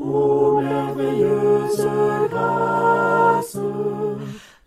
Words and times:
Ô 0.00 0.60
merveilleuse 0.60 1.86
grâce 2.30 3.58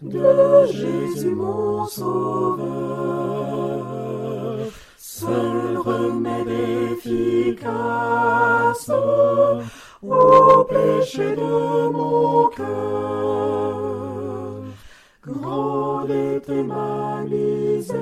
de 0.01 0.65
Jésus 0.67 1.33
mon 1.33 1.85
Sauveur, 1.85 2.67
seul 4.97 5.77
remède 5.77 6.49
efficace 6.97 8.91
au 10.01 10.63
péché 10.65 11.35
de 11.35 11.89
mon 11.91 12.47
cœur. 12.47 13.71
Grande 15.25 16.11
était 16.11 16.63
ma 16.63 17.21
misère, 17.23 17.97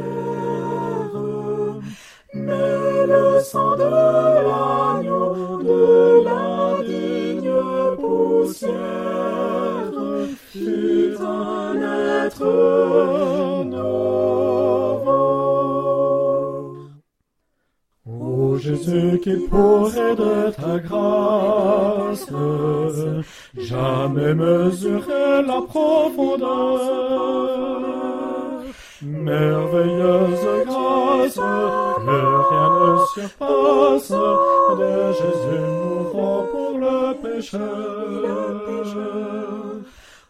mais 2.34 3.06
le 3.06 3.40
sang 3.42 3.76
de 3.76 4.29
Jésus 18.60 19.20
qui 19.24 19.36
pourrait 19.50 20.16
de 20.16 20.52
ta 20.52 20.80
grâce 20.80 22.28
jamais 23.58 24.34
mesurer 24.34 25.42
la 25.48 25.62
profondeur. 25.62 26.80
Merveilleuse 29.02 30.66
grâce 30.66 31.36
que 31.36 32.50
rien 32.50 32.70
ne 32.80 32.99
surpasse 33.20 34.12
de 34.12 35.12
Jésus 35.14 35.62
mourant 36.14 36.46
pour 36.52 36.78
le 36.78 37.14
pécheur. 37.22 37.62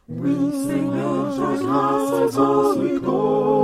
Oui, 0.08 0.38
Seigneur, 0.66 1.32
je 1.36 1.64
grâce 1.64 2.38
ainsi 2.38 3.00
comme 3.06 3.59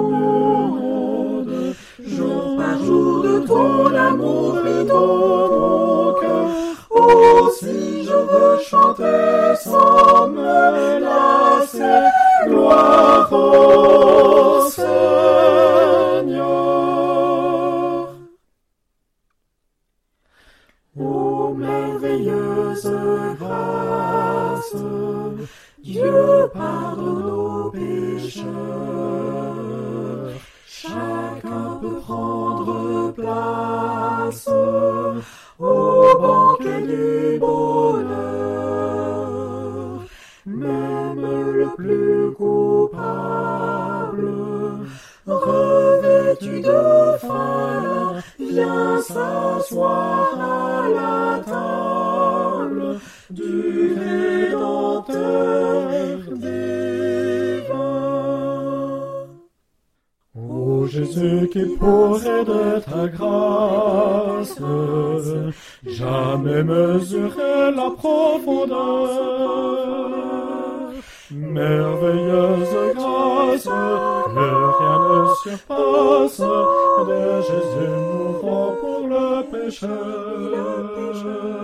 merveilleuse 21.58 22.92
grâce, 23.40 24.76
Dieu 25.84 26.50
pardonne 26.54 27.26
nos 27.28 27.70
pécheurs. 27.72 28.46
Chacun 30.68 31.80
peut 31.82 32.00
prendre 32.02 33.12
place 33.14 34.50
au 35.60 36.20
banquet 36.20 36.82
du 36.82 37.40
bonheur. 37.40 38.76
Même 40.46 41.22
le 41.22 41.68
plus 41.76 42.32
coupable, 42.34 43.06
revêtu 45.26 46.62
de 46.62 47.18
faim, 47.20 48.22
vient 48.40 49.02
s'asseoir 49.02 50.40
à 50.40 50.88
la 50.90 51.35
du 53.30 53.96
Rédempteur. 53.98 55.76
Ô 60.38 60.86
Jésus 60.86 61.48
qui 61.52 61.66
pourrait 61.78 62.44
de 62.44 62.80
ta 62.80 63.08
grâce 63.08 64.60
jamais 65.86 66.64
mesurer 66.64 67.72
la 67.76 67.90
profondeur. 67.98 69.10
Merveilleuse 71.32 72.94
grâce 72.96 73.64
que 73.64 73.70
rien 74.80 75.00
ne 75.10 75.26
surpasse 75.44 76.42
de 77.08 77.22
Jésus 77.42 77.96
mourant 78.14 78.72
pour 78.80 79.02
le 79.08 79.26
pécheur. 79.52 81.55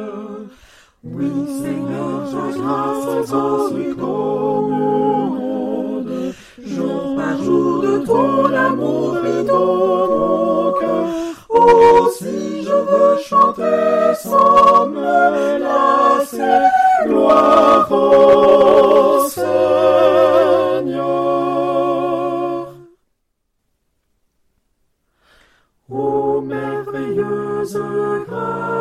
Oui, 1.04 1.32
Seigneur, 1.48 2.28
je 2.28 2.60
grâce 2.60 3.34
ainsi 3.34 3.96
comme 3.98 4.70
monde, 4.70 6.34
jour 6.64 7.16
par 7.16 7.42
jour 7.44 7.82
de 7.82 8.06
ton 8.06 8.54
amour 8.54 9.18
et 9.26 9.44
dans 9.44 10.08
mon 10.08 10.74
cœur. 10.80 11.08
Aussi 11.50 12.64
je 12.64 12.70
veux 12.72 13.18
chanter 13.18 14.14
sans 14.16 14.90
me 14.90 15.58
lasser, 15.58 16.70
gloire 17.08 17.92
au 17.92 19.28
Seigneur. 19.28 19.52
Ô 25.90 26.42
merveilleuse 26.42 27.80
grâce, 28.28 28.81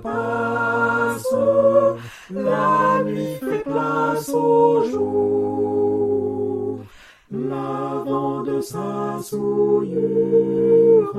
passe, 0.00 1.34
la 2.30 3.02
nuit 3.04 3.36
fait 3.40 3.62
place 3.64 4.28
au 4.30 4.84
jour. 4.84 6.80
Lavant 7.30 8.42
de 8.42 8.60
sa 8.60 9.18
souillure, 9.22 11.12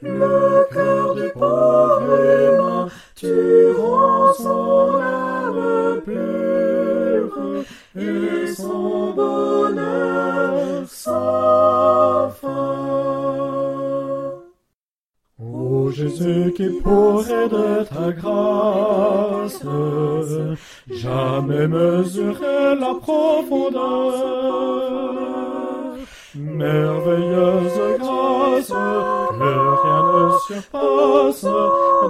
le 0.00 0.66
cœur 0.72 1.14
du 1.14 1.28
pauvre 1.32 2.02
humain, 2.02 2.88
tu 3.14 3.72
rends 3.76 4.32
son 4.32 4.96
âme 5.00 6.00
pure 6.04 6.41
Jésus 16.02 16.52
qui 16.56 16.68
pourrait 16.82 17.48
de 17.48 17.84
ta 17.84 18.10
grâce 18.10 19.62
jamais 20.90 21.68
mesurer 21.68 22.74
la 22.80 22.94
profondeur. 22.94 24.12
Merveilleuse 26.34 27.98
grâce 28.00 28.68
que 28.68 29.54
rien 29.82 30.02
ne 30.12 30.24
surpasse 30.46 31.44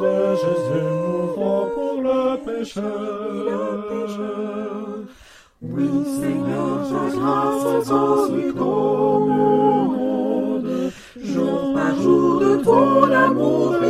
de 0.03 0.16
Jésus 0.42 0.88
mourant 1.03 1.66
pour 1.74 1.97
le 2.03 2.20
pécheur. 2.47 3.53
Oui, 5.60 5.88
Seigneur, 6.20 6.84
je 6.88 7.00
grâce 7.16 7.91
ainsi 7.91 8.42
comme 8.56 9.28
monde, 9.28 10.92
jour 11.22 11.74
par 11.74 11.94
jour 12.03 12.41
de 12.41 12.56
ton 12.64 13.03
amour 13.12 13.81